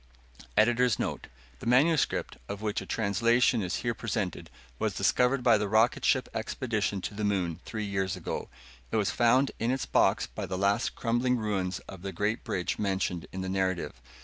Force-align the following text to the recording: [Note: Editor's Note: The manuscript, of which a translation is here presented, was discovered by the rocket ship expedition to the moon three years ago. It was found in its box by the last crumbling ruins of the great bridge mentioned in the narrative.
[Note: 0.17 0.47
Editor's 0.57 0.97
Note: 0.97 1.27
The 1.59 1.67
manuscript, 1.67 2.37
of 2.49 2.63
which 2.63 2.81
a 2.81 2.87
translation 2.87 3.61
is 3.61 3.75
here 3.85 3.93
presented, 3.93 4.49
was 4.79 4.95
discovered 4.95 5.43
by 5.43 5.59
the 5.59 5.67
rocket 5.69 6.03
ship 6.05 6.27
expedition 6.33 7.01
to 7.01 7.13
the 7.13 7.23
moon 7.23 7.59
three 7.65 7.85
years 7.85 8.15
ago. 8.15 8.49
It 8.91 8.95
was 8.95 9.11
found 9.11 9.51
in 9.59 9.69
its 9.69 9.85
box 9.85 10.25
by 10.25 10.47
the 10.47 10.57
last 10.57 10.95
crumbling 10.95 11.37
ruins 11.37 11.81
of 11.81 12.01
the 12.01 12.11
great 12.11 12.43
bridge 12.43 12.79
mentioned 12.79 13.27
in 13.31 13.41
the 13.41 13.47
narrative. 13.49 14.01